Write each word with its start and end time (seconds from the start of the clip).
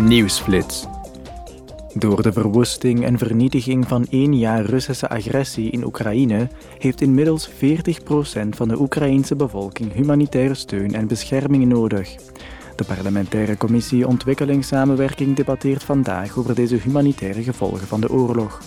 Nieuwsflits. 0.00 0.86
Door 1.94 2.22
de 2.22 2.32
verwoesting 2.32 3.04
en 3.04 3.18
vernietiging 3.18 3.88
van 3.88 4.06
één 4.10 4.38
jaar 4.38 4.64
Russische 4.64 5.08
agressie 5.08 5.70
in 5.70 5.84
Oekraïne 5.84 6.48
heeft 6.78 7.00
inmiddels 7.00 7.50
40% 7.50 7.52
van 8.48 8.68
de 8.68 8.80
Oekraïense 8.80 9.36
bevolking 9.36 9.92
humanitaire 9.92 10.54
steun 10.54 10.94
en 10.94 11.06
bescherming 11.06 11.66
nodig. 11.66 12.14
De 12.76 12.84
parlementaire 12.84 13.56
commissie 13.56 14.08
Ontwikkelingssamenwerking 14.08 15.36
debatteert 15.36 15.82
vandaag 15.82 16.38
over 16.38 16.54
deze 16.54 16.76
humanitaire 16.76 17.42
gevolgen 17.42 17.86
van 17.86 18.00
de 18.00 18.10
oorlog. 18.10 18.60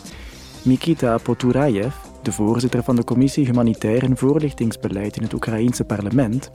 Mikita 0.64 1.18
Poturayev, 1.18 1.96
de 2.28 2.34
voorzitter 2.34 2.84
van 2.84 2.96
de 2.96 3.04
Commissie 3.04 3.46
Humanitair 3.46 4.04
en 4.04 4.18
Voorlichtingsbeleid 4.18 5.18
in 5.18 5.24
het 5.24 5.34
Oekraïense 5.34 5.84
parlement, 5.84 6.50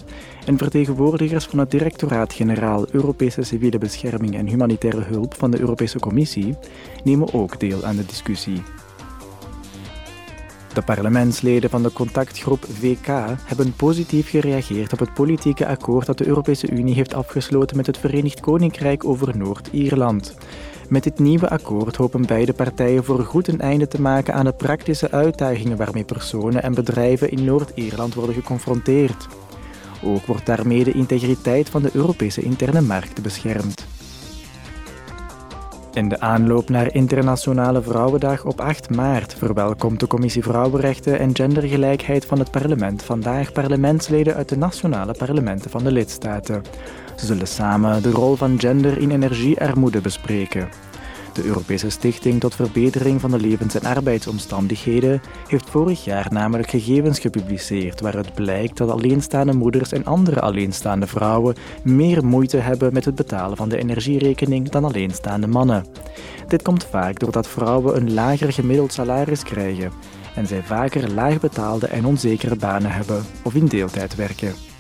en 0.46 0.58
vertegenwoordigers 0.58 1.44
van 1.44 1.58
het 1.58 1.70
Directoraat-Generaal 1.70 2.86
Europese 2.90 3.42
Civiele 3.42 3.78
Bescherming 3.78 4.36
en 4.36 4.46
Humanitaire 4.46 5.00
Hulp 5.00 5.34
van 5.34 5.50
de 5.50 5.60
Europese 5.60 5.98
Commissie 5.98 6.56
nemen 7.04 7.34
ook 7.34 7.60
deel 7.60 7.84
aan 7.84 7.96
de 7.96 8.06
discussie. 8.06 8.62
De 10.74 10.82
parlementsleden 10.82 11.70
van 11.70 11.82
de 11.82 11.92
contactgroep 11.92 12.64
VK 12.68 13.06
hebben 13.44 13.72
positief 13.76 14.30
gereageerd 14.30 14.92
op 14.92 14.98
het 14.98 15.14
politieke 15.14 15.66
akkoord 15.66 16.06
dat 16.06 16.18
de 16.18 16.26
Europese 16.26 16.70
Unie 16.70 16.94
heeft 16.94 17.14
afgesloten 17.14 17.76
met 17.76 17.86
het 17.86 17.98
Verenigd 17.98 18.40
Koninkrijk 18.40 19.04
over 19.04 19.36
Noord-Ierland. 19.36 20.34
Met 20.92 21.02
dit 21.02 21.18
nieuwe 21.18 21.48
akkoord 21.48 21.96
hopen 21.96 22.26
beide 22.26 22.52
partijen 22.52 23.04
voor 23.04 23.24
goed 23.24 23.48
een 23.48 23.60
einde 23.60 23.88
te 23.88 24.00
maken 24.00 24.34
aan 24.34 24.44
de 24.44 24.52
praktische 24.52 25.10
uitdagingen 25.10 25.76
waarmee 25.76 26.04
personen 26.04 26.62
en 26.62 26.74
bedrijven 26.74 27.30
in 27.30 27.44
Noord-Ierland 27.44 28.14
worden 28.14 28.34
geconfronteerd. 28.34 29.28
Ook 30.04 30.26
wordt 30.26 30.46
daarmee 30.46 30.84
de 30.84 30.92
integriteit 30.92 31.70
van 31.70 31.82
de 31.82 31.90
Europese 31.92 32.42
interne 32.42 32.80
markt 32.80 33.22
beschermd. 33.22 33.86
In 35.92 36.08
de 36.08 36.20
aanloop 36.20 36.68
naar 36.68 36.94
Internationale 36.94 37.82
Vrouwendag 37.82 38.44
op 38.44 38.60
8 38.60 38.94
maart 38.94 39.34
verwelkomt 39.34 40.00
de 40.00 40.06
Commissie 40.06 40.42
Vrouwenrechten 40.42 41.18
en 41.18 41.34
Gendergelijkheid 41.34 42.24
van 42.24 42.38
het 42.38 42.50
parlement 42.50 43.02
vandaag 43.02 43.52
parlementsleden 43.52 44.34
uit 44.34 44.48
de 44.48 44.56
nationale 44.56 45.14
parlementen 45.18 45.70
van 45.70 45.84
de 45.84 45.92
lidstaten. 45.92 46.62
Ze 47.16 47.26
zullen 47.26 47.46
samen 47.46 48.02
de 48.02 48.10
rol 48.10 48.36
van 48.36 48.60
gender 48.60 48.98
in 48.98 49.10
energiearmoede 49.10 50.00
bespreken. 50.00 50.68
De 51.32 51.44
Europese 51.44 51.90
Stichting 51.90 52.40
tot 52.40 52.54
Verbetering 52.54 53.20
van 53.20 53.30
de 53.30 53.40
Levens- 53.40 53.74
en 53.74 53.84
Arbeidsomstandigheden 53.94 55.20
heeft 55.48 55.70
vorig 55.70 56.04
jaar 56.04 56.26
namelijk 56.30 56.70
gegevens 56.70 57.18
gepubliceerd 57.18 58.00
waaruit 58.00 58.34
blijkt 58.34 58.76
dat 58.76 58.90
alleenstaande 58.90 59.52
moeders 59.52 59.92
en 59.92 60.04
andere 60.04 60.40
alleenstaande 60.40 61.06
vrouwen 61.06 61.54
meer 61.84 62.24
moeite 62.24 62.56
hebben 62.56 62.92
met 62.92 63.04
het 63.04 63.14
betalen 63.14 63.56
van 63.56 63.68
de 63.68 63.78
energierekening 63.78 64.68
dan 64.68 64.84
alleenstaande 64.84 65.46
mannen. 65.46 65.84
Dit 66.48 66.62
komt 66.62 66.84
vaak 66.84 67.18
doordat 67.18 67.48
vrouwen 67.48 67.96
een 67.96 68.14
lager 68.14 68.52
gemiddeld 68.52 68.92
salaris 68.92 69.42
krijgen 69.42 69.92
en 70.34 70.46
zij 70.46 70.62
vaker 70.62 71.10
laagbetaalde 71.10 71.86
en 71.86 72.04
onzekere 72.04 72.56
banen 72.56 72.90
hebben 72.90 73.24
of 73.42 73.54
in 73.54 73.66
deeltijd 73.66 74.14
werken. 74.14 74.71